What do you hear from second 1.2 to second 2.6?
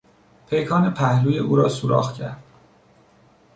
او را سوراخ کرد.